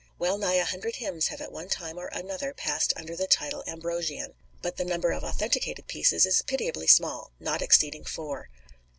[0.17, 3.63] Well nigh a hundred hymns have at one time or another passed under the title
[3.67, 8.49] Ambrosian, but the number of authenticated pieces is pitiably small, not exceeding four.